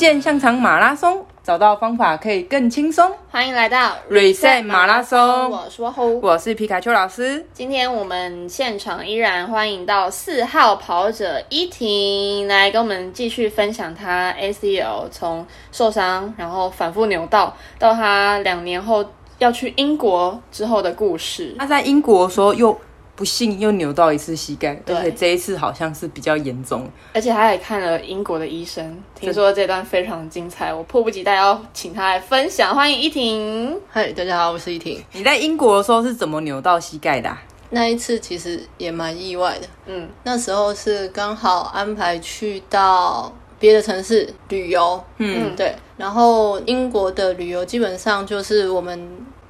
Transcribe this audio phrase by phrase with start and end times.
[0.00, 3.12] 复健香肠马拉松，找到方法可以更轻松。
[3.30, 6.08] 欢迎来到 Reset 马拉松我是后。
[6.22, 19.04] 我是皮卡丘老师，今天我们现场依然欢迎到四号跑者依婷来跟我们继续分享她 ACL 从受伤，然后反复扭到，到她两年后
[19.36, 21.54] 要去英国之后的故事。
[21.58, 22.74] 她在英国的时候又
[23.20, 26.88] 不幸又扭到一次膝盖，对而且这一次好像是比较严重。
[27.12, 32.74] 而且他也看了英国的医生，听说这段非常精彩，我迫不及待要请他来分享。
[32.74, 33.78] 欢迎依婷。
[33.90, 35.04] 嗨，大家好，我是依婷。
[35.12, 48.98] 你在英国的时候是怎么扭到膝盖的啊、那一次其实也蛮意外的，嗯，那时候是刚好安排去到别的城市旅游，嗯，对，然后英国的旅游基本上就是我们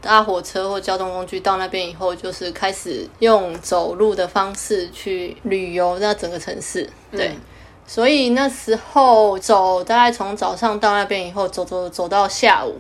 [0.01, 7.29] 搭火车或交通工具到那边以后，就是开始用走路的方式去旅游那整个城市，对。
[7.29, 7.37] 嗯
[7.87, 12.77] 所以那时候走，大概从早上到那边以后，走走走到下午，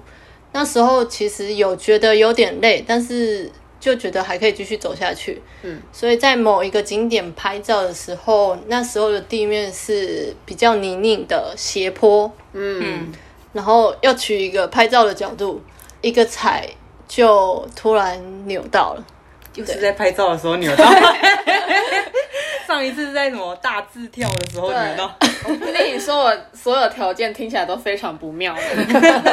[0.52, 5.42] 那时候其实有觉得有点累，但是就觉得还可以继续走下去。
[5.62, 13.10] 嗯，所以在某一个景点拍照的时候，那时候的地面是比较泥泞的斜坡，嗯，
[13.52, 15.60] 然后要取一个拍照的角度，
[16.02, 16.70] 一个踩
[17.10, 18.16] 就突然
[18.46, 19.04] 扭到了。
[19.52, 20.84] 就是在拍照的时候扭到。
[22.68, 25.12] 上一次是在什么大字跳的时候扭到。
[25.44, 28.62] 我跟你说，我所有条件听起来都非常不妙的，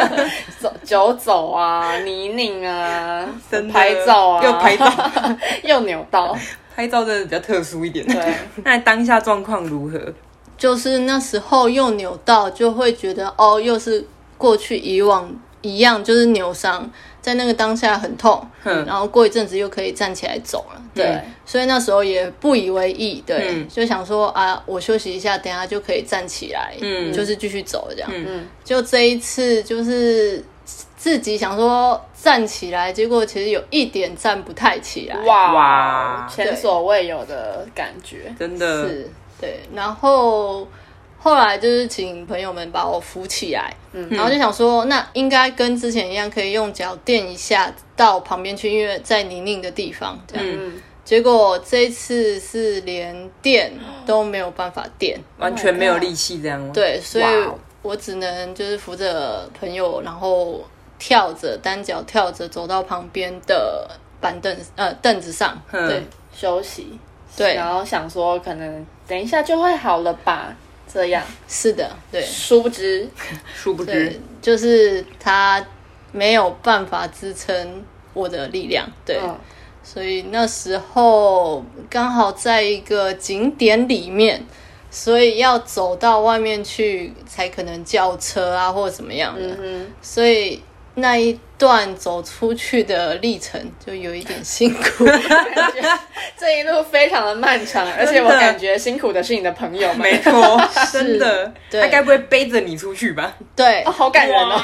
[0.59, 3.23] 走久走啊，泥泞啊，
[3.72, 4.91] 拍照啊，又拍照，
[5.62, 6.36] 又扭到，
[6.75, 8.03] 拍照真的比较特殊一点。
[8.08, 10.02] 对，那当下状况如何？
[10.58, 14.03] 就是那时候又扭到，就会觉得哦，又是
[14.36, 15.30] 过去以往
[15.67, 16.89] 一样，就是扭伤，
[17.21, 21.22] 在那个当下很痛，嗯然后过一阵子又可以站起来走了，对，对。
[21.45, 23.67] 所以那时候也不以为意，对，嗯。
[23.67, 27.11] 就想说啊，我休息一下，等下就可以站起来，嗯。
[27.11, 30.44] 就是继续走这样，嗯，就这一次就是
[30.95, 35.53] 自己想说站起来，结果其实有一点站不太起来，哇。
[35.53, 36.27] 哇。
[36.33, 38.88] 前所未有的感觉，真的。
[38.88, 40.67] 是，对，然后
[41.27, 50.45] 后来就是请朋友们把我扶起来，嗯，然后就想说，那应该跟之前一样，可以用脚垫一下到旁边去，因为在泥泞的地方，这样。
[50.47, 53.73] 嗯，结果这一次是连垫
[54.05, 57.25] 都没有办法垫，完全没有力气这样吗？，对，所以
[57.81, 60.61] 我只能就是扶着朋友，然后
[60.97, 63.85] 跳着单脚跳着走到旁边的
[64.21, 66.97] 板凳呃凳子上，嗯对休息，
[67.35, 70.55] 对，然后想说可能等一下就会好了吧，
[70.97, 72.22] 这样，是的，对。
[72.24, 73.08] 殊不知，
[73.56, 75.63] 殊不知，就是他
[76.12, 79.38] 没有办法支撑我的力量，对，嗯。
[79.84, 84.44] 所以那时候刚好在一个景点里面，
[84.90, 90.62] 所以要走到外面去才可能叫车啊或者怎么样的，嗯所以
[90.96, 95.06] 那一段走出去的历程就有一点辛苦，哼，
[95.56, 95.81] 感觉
[96.38, 100.62] 这一路非常的漫长，而且我感觉辛苦的是你的朋友们，没错，
[100.94, 101.51] 真的。
[101.72, 103.34] 他该不会背着你出去吧？
[103.56, 104.62] 对哦，，好感人哦。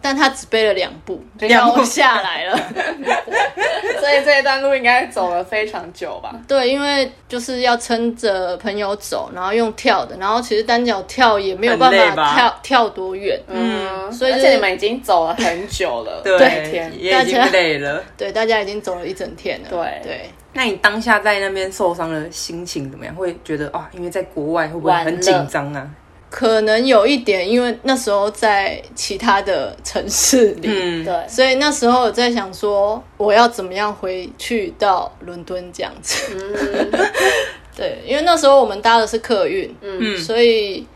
[0.00, 2.58] 但他只背了两步，两步然后下来了。
[4.00, 6.34] 所以这一段路应该走了非常久吧？
[6.48, 16.38] 对，因为就是要撑着朋友走，然后用跳的，然后其实单脚跳也没有办法跳跳多远，嗯，所以就是而且你们已经走了很久了，对，
[16.70, 18.02] 天，也已经累了。
[18.16, 19.68] 对，大家已经走了一整天了。
[19.70, 23.14] 对对，那你当下在那边受伤的心情怎么样？
[23.14, 25.88] 会觉得啊，因为在国外会不会很紧张啊？
[26.28, 36.34] 可能有一点，因为那时候在其他的城市里，嗯，对，所以那时候我在想说，我要怎么样回去到伦敦这样子。
[36.34, 36.90] 嗯
[37.76, 40.86] 对，因为那时候我们搭的是客运，嗯所以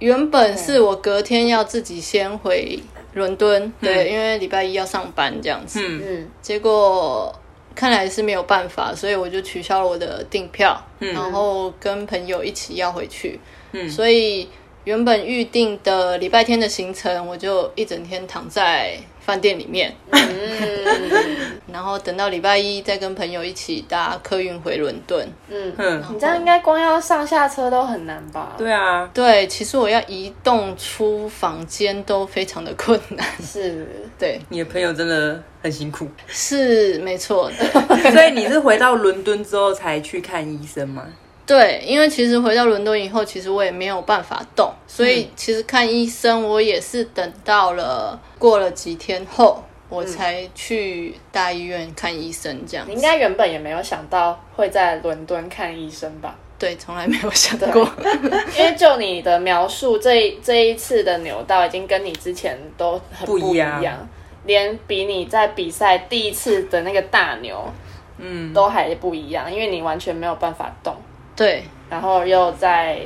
[0.00, 2.76] 原本是我隔天要自己先回
[3.14, 5.80] 伦敦，对，因为礼拜一要上班这样子。
[5.82, 6.02] 嗯。
[6.04, 6.30] 嗯。
[6.42, 7.34] 结果
[7.74, 13.40] 看来是没有办法，所以我就取消了我的订票，然后跟朋友一起要回去。
[13.72, 13.88] 嗯。
[13.88, 14.48] 所以
[14.84, 20.20] 原本预定的礼拜天的行程，我就一整天躺在饭店里面，嗯
[21.72, 25.26] 然后等到礼拜一再跟朋友一起搭客运回伦敦。
[25.48, 28.54] 嗯，嗯，你这样应该光要上下车都很难吧？
[28.56, 33.26] 对啊，对，其实我要移动出房间都非常的困难。
[33.42, 33.86] 是，
[34.18, 37.64] 对，你的朋友真的很辛苦，是没错的。
[38.12, 41.04] 所以你是回到伦敦之后才去看医生吗？
[41.46, 52.92] 对，因为其实回到伦敦以后，其实我也没有办法动，所以其实看医生我也是等到了过了几天后，我才去大医院看医生这样子。
[52.92, 56.34] 你应该原本也没有想到会在伦敦看医生吧？
[56.58, 57.86] 对，从来没有想过。
[58.56, 64.08] 因为就你的描述，这这一次的扭到已经跟你之前都很不一样样，
[64.46, 67.62] 连比你在比赛第一次的那个大扭
[68.16, 70.96] 嗯，都还不一样，因为你完全没有办法动，
[71.36, 73.00] 对，然后又在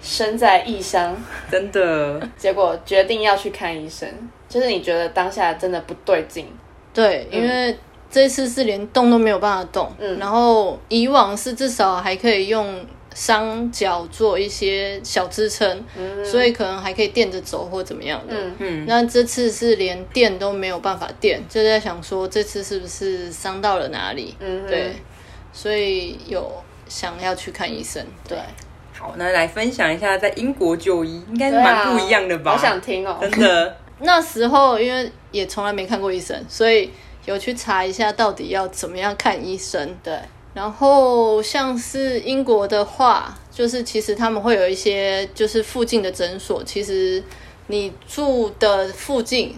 [0.00, 1.16] 身在异乡，
[1.50, 4.08] 真的， 结果决定要去看医生，
[4.48, 6.46] 就是你觉得当下真的不对劲，
[6.94, 7.76] 对，因为
[8.10, 10.18] 这次是连动都没有办法动，嗯。
[10.18, 12.84] 然后以往是至少还可以用
[13.14, 15.84] 双脚做一些小支撑，
[16.24, 18.34] 所以可能还可以垫着走或怎么样的。
[18.34, 18.54] 嗯。
[18.58, 24.34] 嗯，那这次是连垫都没有办法垫，就在想说这次是不是伤到了哪里？
[24.40, 24.92] 嗯对，
[25.52, 26.50] 所以有
[26.88, 28.04] 想要去看医生。
[28.26, 28.38] 对，
[28.98, 32.56] 好，那来分享一下在英国就医，应该是蛮不一样的吧？
[32.56, 36.90] 好想听哦，真的， 那时候因为也从来没看过医生，所以
[37.24, 39.96] 有去查一下到底要怎么样看医生。
[40.02, 40.18] 对，
[40.54, 47.22] 然后像是英国的话，就是其实他们会有一些就是附近的诊所，其实
[47.66, 49.54] 你住的附近，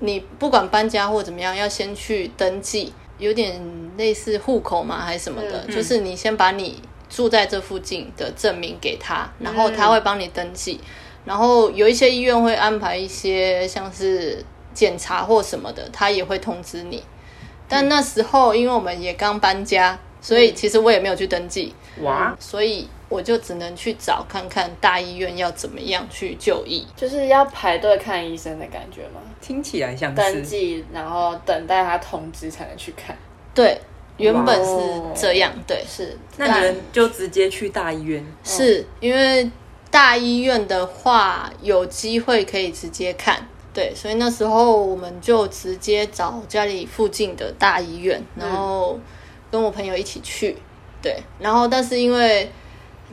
[0.00, 3.60] 你不管搬家或怎么样，要先去登记，有点
[3.96, 10.80] 类似户口嘛还是什么的，嗯就是你先把你住在这附近的证明给他，然后他会帮你登记。
[11.24, 14.44] 然后有一些医院会安排一些像是
[14.74, 17.02] 检查或什么的，他也会通知你。
[17.66, 26.86] 但那时候因为我们也刚搬家，所以其实我也没有去登记，哇，所以我就只能去找看看大医院要怎么样去就医。
[26.96, 29.20] 就是要排队看医生的感觉吗？
[29.40, 33.16] 听起来像登，记，然后等待他通知才能去看。
[33.54, 33.78] 对，
[34.16, 39.48] 原本是这样，对，是，那你们就直接去大医院，是因为
[39.90, 48.98] 大医院的话有机会可以直接看，对，所以那时候我们就直接找家里附近的大医院，然后
[49.52, 50.56] 跟我朋友一起去，
[51.00, 52.50] 对，然后但是因为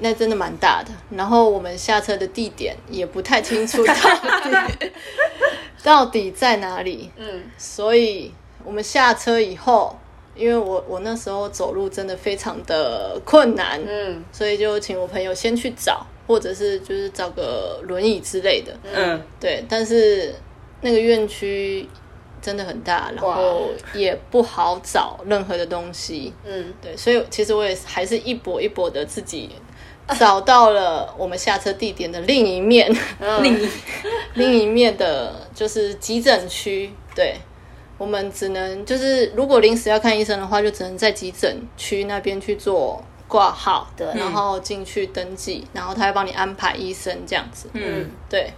[0.04, 4.92] 那真的蛮大的，然后我们下车的地点也不太清楚到底
[5.84, 8.32] 到底在哪里，嗯，所以
[8.64, 9.96] 我们下车以后，
[10.36, 18.74] 因为我我那时候走路真的非常的困难，嗯，所以就请我朋友先去找，或者是就是找个轮椅之类的。
[18.94, 20.34] 嗯，对，但是
[20.82, 21.88] 那个院区
[22.42, 26.34] 真的很大，然后也不好找任何的东西。
[26.44, 29.50] 嗯，对，所以其实我也还是一跛一跛的自己
[30.20, 32.92] 找到了我们下车地点的另一面，
[33.42, 33.70] 另一
[34.34, 36.92] 另一面的就是急诊区。
[37.16, 37.36] 对。
[37.98, 47.70] 我们只能就是，如果临时要看医生的话，就只能在急诊区那边去做挂号，对然后进去登记，然后他会帮你安排医生这样子。
[47.74, 48.52] 嗯，对，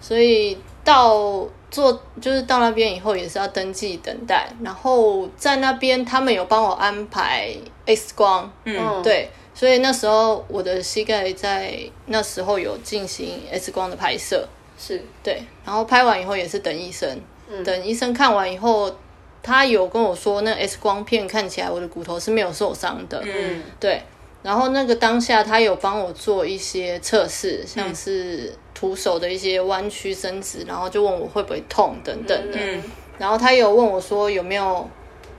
[0.00, 7.54] 所以到做就是到那边以后也是要登记等待，然后在那边他们有帮我安排
[7.86, 14.48] X 光，嗯，对，所以那时候我的膝盖在那时候有进行 X 光的拍摄，
[14.78, 17.20] 是，对，然后拍完以后也是等医生，
[17.64, 18.94] 等医生看完以后。
[19.42, 24.02] 他有跟我说，那 X 光片看起来我的骨头是没有受伤的，嗯，对，
[24.42, 32.58] 然后那个当下他有帮我做一些测试，像是徒手的一些弯曲伸直，然后就问我会不会痛等等的。
[32.60, 32.82] 嗯。
[33.16, 34.86] 然后他有问我说有没有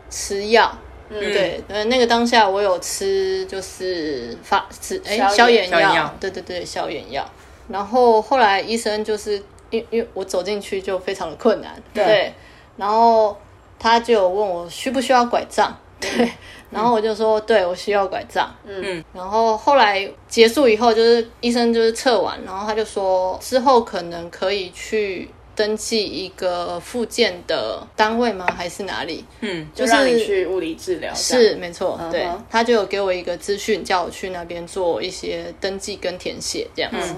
[0.10, 0.76] 吃药，
[1.20, 5.68] 对，呃，那个当下我有吃就是发吃哎消炎。
[5.68, 5.80] 消炎药。
[5.80, 7.30] 消炎药，对对对，消炎药。
[7.68, 12.34] 然后后来医生就是因因为我走进去就非常的困难，对，
[12.76, 13.38] 然后
[13.80, 16.30] 他就问我需不需要拐杖，对，
[16.70, 28.46] 然后我就说对我需要拐杖，嗯，然后后来结束以后，就是医生就是测完，然后他就说之后可能可以去登记一个附件的单位吗？
[28.56, 29.26] 还是哪里？
[29.42, 37.14] 嗯，就让你去物理治疗，是没错，对他就有给我一个资讯，叫我去那边做一些登记跟填写这样子。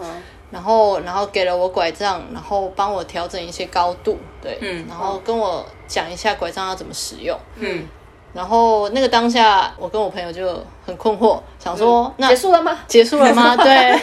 [0.51, 7.35] 然后，然后给了我拐杖，然后帮我调整一些高度，对，嗯然后跟我讲一下拐杖要怎么使用。
[7.55, 7.87] 嗯，
[8.33, 12.79] 然后那个当下，我跟我朋友就很困惑，想说、那结束了吗？
[12.87, 13.57] 结束了吗？
[13.57, 13.99] 对，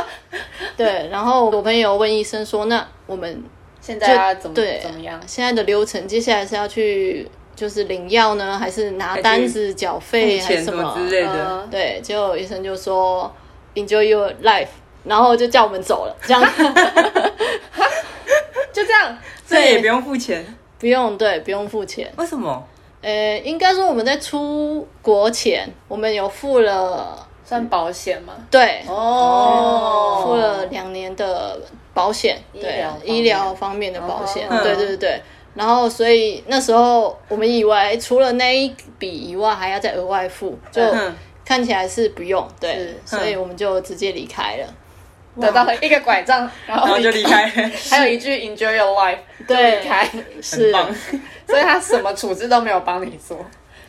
[0.74, 1.08] 对。
[1.10, 3.44] 然后我朋友问医生说：“那我们
[3.90, 5.20] 现在要怎么对怎么样？
[5.26, 13.30] 现在的流程，接下来是要去就是领药呢，还是拿单子缴费，还是什么之类的，嗯对，结果医生就说
[13.74, 14.68] Enjoy your life，
[15.04, 16.42] 然后就叫我们走了，这样
[18.72, 22.10] 就这样，这也不用付钱，不用对，不用付钱。
[22.16, 22.66] 为什么？
[23.02, 28.34] 呃，应该说我们在出国前，我们有付了算保险吗？
[28.50, 28.82] 对。
[28.86, 31.58] 哦付了两年的
[32.00, 34.62] 保险，对疗医疗方面的保险，嗯。
[34.62, 34.96] 对对对。
[34.96, 35.22] 对。
[35.54, 41.14] 然后，所以那时候我们以为除了那一笔以外，还要再额外付，就嗯。
[41.44, 44.66] 看起来是不用，对是，所以我们就直接离开了。
[45.40, 47.44] 得到了一个拐杖，然后就离开，
[47.90, 50.94] 还有一句 Enjoy your life，对离开，很是，棒。
[51.48, 53.36] 所以他什么处置都没有帮你做，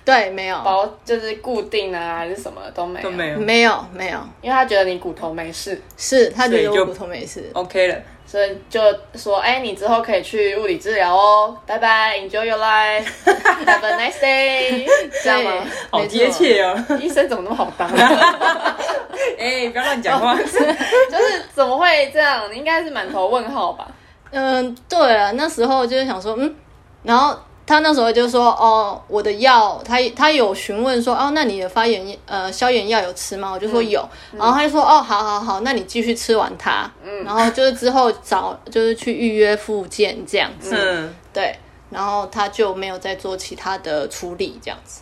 [0.04, 7.50] 对，没有，包就是固定啊还是什么都没有，都没有没有，没有，因为他觉得你骨头没事，是他觉得我骨头没事。
[7.54, 8.82] OK 了，所以就
[9.16, 14.88] 说，哎、你之后可以去物理治疗哦，拜拜，Enjoy your life，Have a nice day，
[15.24, 15.66] 这样吗？
[15.92, 16.76] 好贴切哦。
[17.00, 18.78] 医生怎么那么好当、啊？
[19.38, 20.36] 哎，不要乱讲话。
[20.36, 22.52] 就是怎么会这样？
[22.52, 23.88] 你应该是满头问号吧？
[24.32, 26.56] 嗯，对了，那时候就是想说，嗯，
[27.04, 27.38] 然后
[27.72, 33.50] 他那时候就说，哦，我的药，他他有询问说，哦，那你的发炎呃消炎药有吃吗？
[33.50, 34.06] 我就说有，
[34.38, 41.56] 然后他就说，哦，好好好，那你继续吃完它，嗯，然后就是之后找就是去预约复健这样子，嗯，对，
[41.90, 45.02] 然后他就没有再做其他的处理这样子。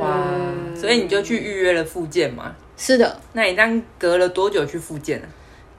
[0.00, 0.26] 哇，
[0.74, 2.54] 所以你就去预约了复健嘛？
[2.78, 5.28] 是的，那你这样隔了多久去复健啊？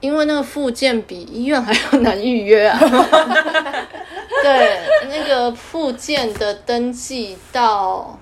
[0.02, 2.78] 因为那个复健比医院还要难预约啊。
[4.42, 8.18] 对，那个复健的登记到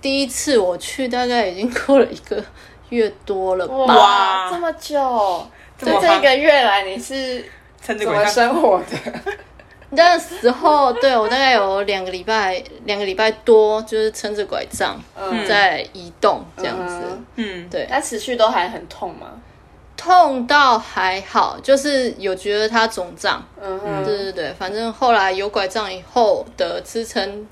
[0.00, 2.42] 第一次我去，大概已经过了一个
[2.88, 3.74] 月多了吧。
[3.76, 5.46] 哇，这么久！
[5.78, 7.44] 这这一个月来你是
[7.80, 9.34] 怎么撑着拐杖，生活的？
[9.92, 17.02] 那时候，对我大概有两个礼拜，两个礼拜多，就是撑着拐杖嗯在移动这样子。
[17.04, 19.32] 嗯嗯，对，那持续都还很痛吗？
[20.00, 23.44] 痛到还好，就是有觉得它肿胀。
[23.62, 27.46] 嗯，对对对，反正后来有拐杖以后的支撑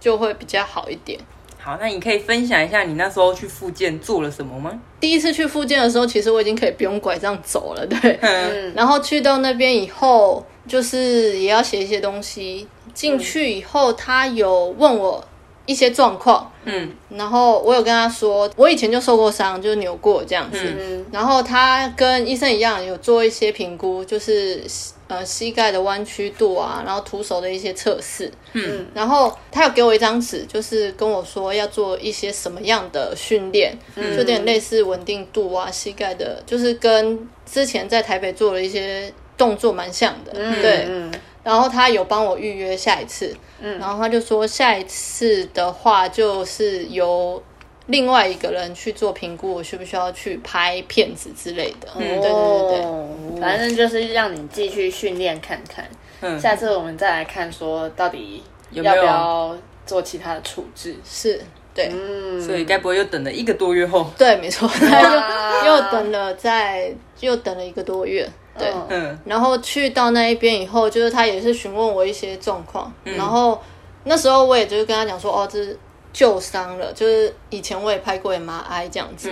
[0.00, 1.16] 就会比较好一点。
[1.60, 4.72] 好，那你可以分享一下你那时候去复健做了什么吗？
[4.98, 8.18] 第一次去复健的时候，其实我已经可以不用拐杖走了，对。
[8.20, 12.66] 嗯，然后去到那边以后，就是也要写一些东西。
[12.92, 15.24] 进去以后，他有问我
[15.64, 20.58] 一些状况，嗯，然后我有跟他说，我以前就受过伤，就是扭过这样子。
[20.60, 21.06] 嗯。
[21.12, 24.60] 然后他跟医生一样，有做一些评估，就是
[25.06, 28.30] 呃膝盖的弯曲度啊，然后徒手的一些测试。
[28.54, 40.32] 嗯，然后他有给我一张纸，就是跟我说要做一些什么样的训练，就有点类似稳定度啊，膝盖的，就是跟之前在台北做了一些动作蛮像的。
[40.32, 41.12] 对，嗯
[41.44, 47.42] 然后他有帮我预约下一次，嗯然后他就说下一次的话就是由
[47.86, 51.88] 另外一个人去做评估，我需不需要去拍片子之类的。
[51.96, 53.08] 嗯，对对对对，哦
[53.40, 55.84] 反正就是让你继续训练看看，
[56.20, 60.94] 嗯下次我们再来看说到底有没有要不要做其他的处置。
[61.04, 61.42] 是，
[61.74, 61.90] 对。
[61.92, 64.08] 嗯，所以该不会又等了一个多月后？
[64.16, 64.70] 对，没错，
[65.66, 68.28] 又等了在又等了一个多月，
[68.58, 68.86] 对，嗯。
[68.88, 69.18] 嗯。
[69.24, 73.60] 然后去到那一边以后，就是他也是询问我一些状况，然后
[74.04, 75.78] 那时候我也就是跟他讲说，哦，这是
[76.12, 79.30] 旧伤了，就是以前我也拍过 MRI 这样子，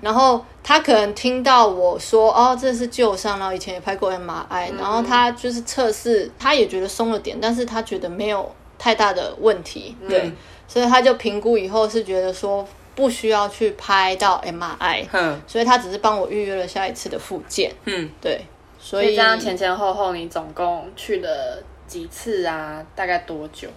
[0.00, 10.32] 然后他可能听到我说，哦，这是旧伤，然后以前也拍过 MRI，、然后他就是测试，他也觉得松了点，但是他觉得没有太大的问题，对，
[10.66, 15.38] 所以他就评估以后是觉得说不需要去拍到 MRI，嗯。
[15.46, 18.46] 所以他只是帮我预约了下一次的复健，嗯，对，
[18.84, 22.84] 所以这样前前后后你总共去了几次啊？
[22.96, 23.68] 大概多久？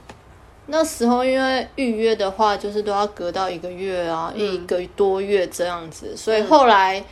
[0.66, 7.06] 那时候因为预约的话，就是都要隔到一个月啊，一个多月这样子，所以后来、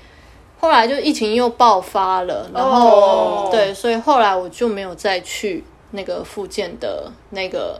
[0.59, 7.79] 后来就疫情又爆发了，然后、哦对，所以后来我就没有再去那个复健的那个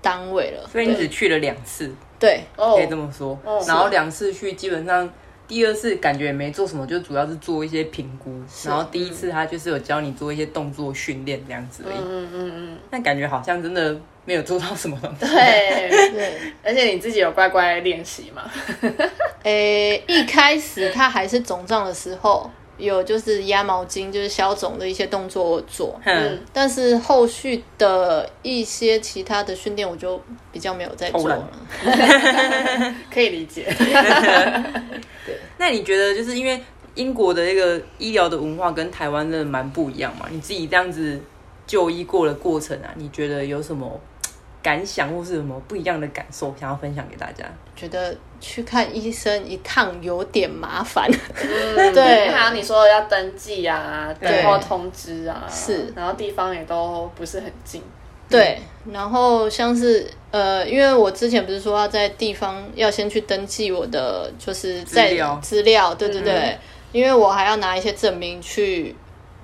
[0.00, 0.66] 单位了。
[0.72, 3.38] 所以你只去了两次，对哦可以这么说。
[3.66, 5.06] 然后两次去，基本上
[5.50, 8.32] 第二次感觉也没做什么，就主要是做一些评估。
[8.64, 11.96] 然后第一次他就是有教你做一些动作训练这样子而已。
[11.96, 15.26] 嗯嗯嗯，但感觉好像真的没有做到什么东西。
[15.34, 18.48] 对， 对，而且你自己有乖乖练习吗？
[19.42, 31.50] 诶，一开始他还是肿胀的时候，有就是压毛巾，就是消肿的一些动作我做，嗯，但是后续的一些其他的训练我就比较没有在做了。
[33.12, 33.66] 可以理解。
[35.60, 36.58] 那你觉得就是因为
[36.94, 40.24] 英国的那个医疗的文化跟台湾的蛮不一样嘛？
[40.30, 41.20] 你自己这样子
[41.66, 44.00] 就医过的过程啊，你觉得有什么
[44.62, 47.44] 感想或是什么不一样的感受，想要分享给大家？
[47.76, 51.06] 觉得去看医生一趟有点麻烦，
[51.42, 57.82] 嗯 对还有你说要登记啊，等候通知啊，是然后地方也都不是很近。
[58.30, 58.60] 对，
[58.92, 66.58] 然后像是呃，因为我之前不是说要在地方要先去登记我的就是在资料资料，对对对，
[66.92, 68.94] 因为我还要拿一些证明去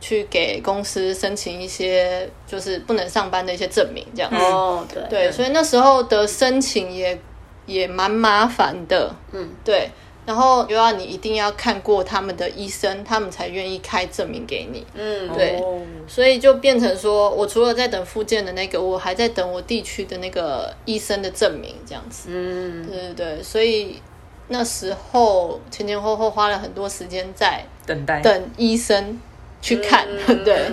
[0.00, 4.36] 去给公司申请一些就是不能上班的一些证明，这样子。
[4.36, 7.18] 哦，对对，所以那时候的申请也
[7.66, 9.14] 也蛮麻烦的。
[9.32, 9.90] 嗯，对。
[10.26, 14.85] 然后又要你一定要看过他们的医生，他们才愿意开证明给你。
[14.95, 22.28] 嗯，对哦所以就变成说，我除了在等复健的那个，我还在等我地区的那个医生的证明，这样子。
[22.30, 24.02] 嗯，对对对，所以
[24.49, 28.21] 那时候前前后后花了很多时间在等待。
[28.21, 29.21] 等医生
[29.62, 30.71] 去看，嗯 对，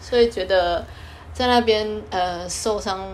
[0.00, 0.84] 所以觉得
[1.32, 3.08] 在那边呃受伤，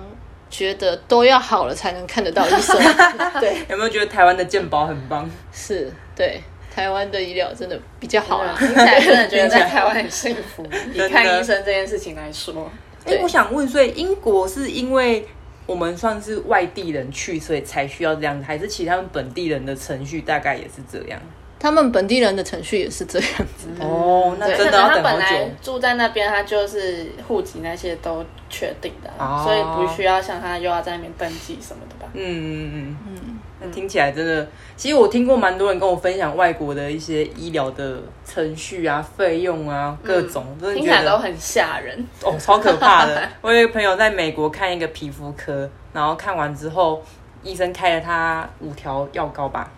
[0.52, 2.76] 觉得都要好了才能看得到医生。
[3.40, 5.28] 对，有没有觉得台湾的健保很棒？
[5.50, 6.38] 是，对，
[6.70, 8.54] 台湾的医疗真的比较好啦。
[8.58, 10.62] 听起来真的觉得在台湾很幸福。
[10.92, 12.70] 以看医生这件事情来说，
[13.06, 15.26] 哎、我想问，所以英国是因为
[15.64, 21.18] 我们算是外地人去，所以才需要这样子，还是其他们本地人的程序大概也是这样？
[21.62, 23.68] 他们本地人的程序也是这样子。
[23.78, 25.50] 哦，那真的要等好本来久。
[25.62, 32.10] 住在那边，他就是户籍那些都确定的啊、哦所以不需要像他又要在那边登记什么的吧？
[32.14, 34.44] 嗯嗯嗯嗯，那听起来真的，
[34.76, 42.04] 其实我听过蛮多人跟我分享外国的一些医疗的程序啊、费用啊各种，真的听起来都很吓人。
[42.24, 43.28] 哦，超可怕的。
[43.40, 47.00] 我有一个朋友在美国看一个皮肤科，然后看完之后，
[47.44, 49.70] 医生开了他五条药膏吧，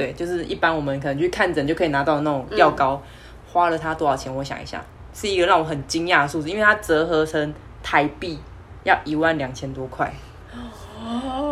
[0.00, 3.02] 对，就是一般我们可能去看诊就可以拿到那种药膏，
[3.52, 4.34] 花了他多少钱？
[4.34, 7.52] 我想一下，是一个让我很惊讶的数字，因为它折合成
[7.82, 8.38] 台币
[8.84, 10.10] 要一万两千多块，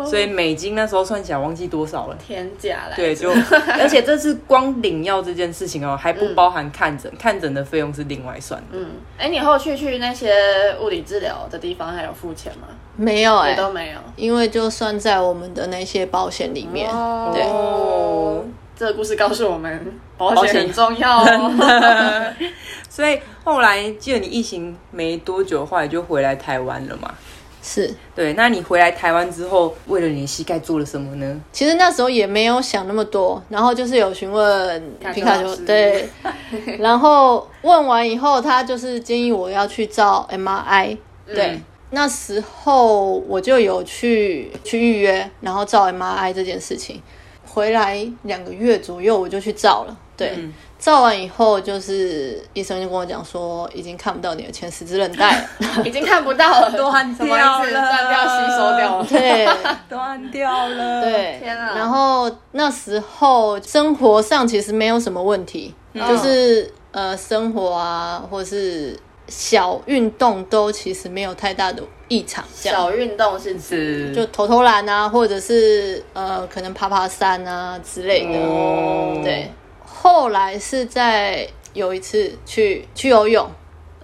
[0.03, 2.15] 所以美金那时候算起来忘记多少了。
[2.15, 3.29] 天价来着，对，就
[3.79, 8.79] 而且这次光领药这件事情哦，还不包含看诊，看诊的费用是另外算的。
[8.79, 8.87] 嗯，
[9.17, 12.67] 哎，你后续去那些物理治疗的地方还有付钱吗？
[12.99, 13.99] 没有哎、也都没有。
[14.17, 16.89] 因为就算在我们的那些保险里面，
[17.33, 18.43] 对哦，
[18.75, 22.33] 这个故事告诉我们，保保险险很重要哦。
[22.89, 27.13] 所以后来记得你疫情没多久，后来就回来台湾了嘛？
[27.61, 27.93] 是。
[28.15, 31.41] 对，那你回来台湾之后，为了你的膝盖做了什么呢？
[31.53, 36.09] 其实那时候也没有想那么多，然后就是有询问皮卡丘，对，
[36.79, 47.01] 然后问完以后，他就是建议我要去照 MRI，对，嗯那时候我就有去去预约，然后照 MRI 这件事情，
[47.45, 57.13] 回来两个月左右我就去照了，对，嗯照完以后就是医生就跟我讲说，已经看不到你的前十字韧带了， 已经看不到了，断？
[57.15, 59.03] 掉了断掉、吸收掉了。
[59.09, 59.49] 对。
[59.89, 68.97] 断掉了。，对，天啊然后那时候生活上其实没有什么问题，就是呃生活啊，或是
[69.29, 72.79] 小运动都其实没有太大的异常，这样。
[72.79, 74.13] 小运动是指？
[74.13, 78.39] 就投投篮啊，或者是呃可能爬爬山啊之类的。
[78.39, 79.21] 哦。
[79.23, 79.51] 对，
[79.85, 83.49] 后来是在有一次去去游泳，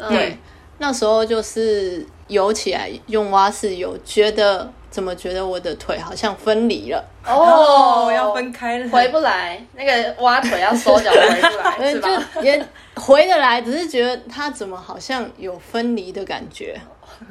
[0.09, 0.37] 对，嗯
[0.77, 7.03] 那时候就是游起来用蛙式游，觉得怎么觉得我的腿好像分离了。
[7.27, 12.07] 哦，要分开了，回不来，那个挖腿要收脚回不来，呃， 是吧？
[12.41, 16.79] 也回得来，只是觉得它怎么好像有分离的感觉。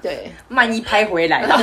[0.03, 1.59] 对慢一拍回来了。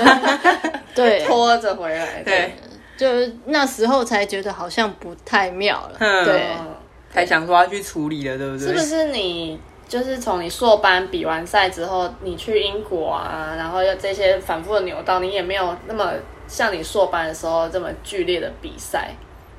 [0.96, 2.56] 对，拖着回来，对，
[2.98, 5.98] 就是那时候才觉得好像不太妙了。
[6.00, 6.68] 嗯对，嗯
[7.14, 8.68] 才想说要去处理了，对不对？
[8.70, 9.60] 是不是你
[9.92, 16.14] 就是从你硕班比完赛之后，你去英国啊，然后又这些反复的扭到，你也没有那么
[16.48, 19.14] 像你硕班的时候这么剧烈的比赛，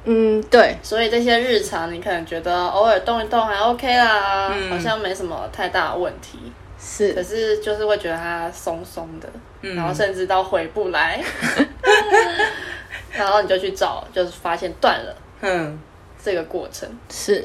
[0.05, 4.71] 嗯，对，所以这些日常你可能觉得偶尔动一动还 OK 啦，嗯。
[4.71, 6.39] 好像没什么太大的问题，
[6.81, 7.13] 是。
[7.13, 9.29] 可是是就是会觉得它松松的，
[9.61, 9.77] 嗯。
[9.77, 11.23] 然后甚至到回不来，
[13.13, 15.79] 然后你就去找，就是发现断了嗯，
[16.25, 16.89] 这个过程。
[17.11, 17.45] 是，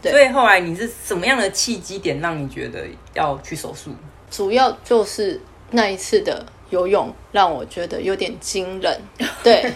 [0.00, 3.90] 对所以后来你是什么样的契机点让你觉得要去手术？
[4.30, 9.00] 主要就是那一次的游泳让我觉得有点惊人，
[9.42, 9.72] 对，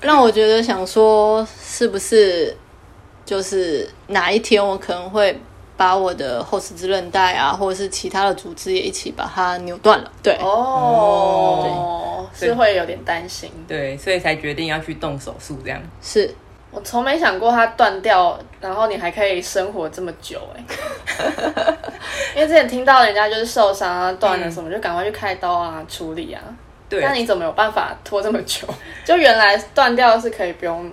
[0.00, 2.56] 让我觉得想说是不是
[3.24, 5.38] 就是哪一天我可能会
[5.76, 13.50] 把我的后十字韧带啊，或者是其他的组织也一起把它扭断了，对，哦，对是会有点担心。
[13.68, 15.80] 对，所以才决定要去动手术这样。
[16.02, 16.34] 是。
[16.70, 20.64] 我从没想过它断掉，然后你还可以生活这么久哎、
[22.36, 26.40] 因为之前听到人家就是受伤啊、断了什么，就赶快去开刀啊、处理啊。
[26.88, 28.66] 对，那你怎么有办法拖这么久？
[29.04, 30.90] 就原来断掉是可以不用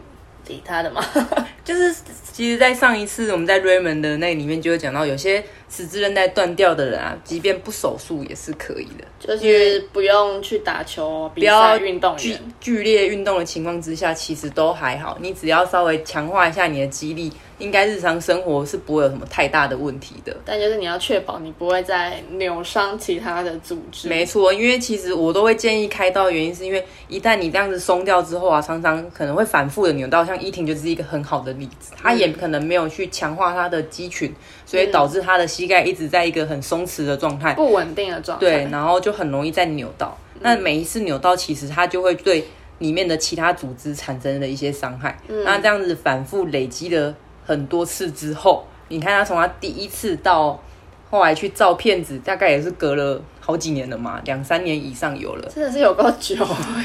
[0.48, 1.04] 理它的嘛？
[1.64, 1.94] 就是
[2.32, 12.38] 其实，在上一次我们在 Raymond 的那里面就有讲到，有些十字韧带断掉的人啊，即便不手术也是可以的，就是不用去打球、比不要赛、运动剧。
[12.60, 15.18] 剧烈运动的情况之下，其实都还好。
[15.22, 20.36] 你只要稍微强化一下你的肌力，应该日常生活是不会有什么太大的问题的。
[20.46, 24.08] 但就是你要确保你不会再扭伤其他的组织。
[24.08, 34.34] 没错，因为其实我都会建议开刀，的原因是因为一旦你这样子松掉之后啊，常常可能会反复的扭到，像依婷就是一个很好的例子，她也可能没有去强化她的肌群，
[34.68, 38.46] 所以导致他的膝盖一直在一个很松弛的状态，不稳定的状态。
[38.46, 40.16] 对，然后就很容易再扭到。
[40.42, 42.46] 那每一次扭到，其实它就会对
[42.80, 45.18] 里面的其他组织产生了一些伤害。
[45.46, 50.62] 那这样子反复累积了很多次之后，你看他从他第一次到
[51.10, 55.50] 后来去照片子，大概也是隔了好几年了嘛，两三年以上有了。
[55.54, 56.36] 真的是有够久。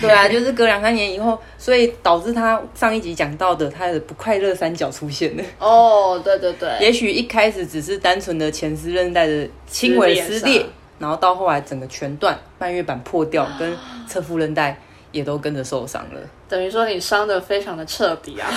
[0.00, 5.42] 对啊，就是隔两三年以后，所以导致他上一集讲到的他的不快乐三角出现了。
[5.58, 10.64] 哦，对对对，也许一开始只是单纯的前丝韧带的轻微撕裂
[10.98, 14.80] 然后到后来整个全断，半月板破掉，跟侧副韧带
[15.10, 16.20] 也都跟着受伤了。
[16.48, 18.48] 等于说你伤的非常的彻底啊。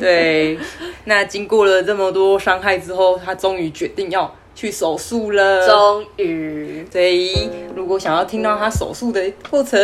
[0.00, 0.58] 对，
[1.04, 5.66] 那经过了这么多伤害之后，他终于决定要去手术了。
[5.66, 9.80] 终于，所以，如果想要听到他手术的过程，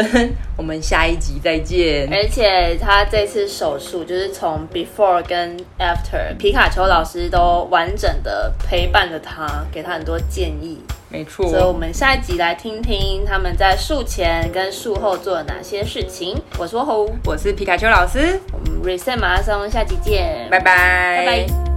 [0.57, 2.09] 我们下一集再见。
[2.13, 10.79] 而且他这次手术就是从 before 跟 after，皮卡丘老师都完整的陪伴着他，给他很多建议。
[11.13, 16.41] 没错，所以，我们下一集来听听他们在术前跟术后做了哪些事情。
[16.57, 21.70] 我是吼，我是皮卡丘老师，我们 Reset 马拉松下集见，拜拜，拜拜。